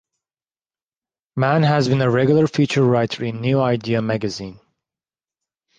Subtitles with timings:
[1.35, 4.59] Mann has been a regular feature writer in "New Idea" magazine.